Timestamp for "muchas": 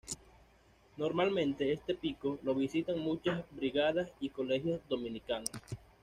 2.97-3.45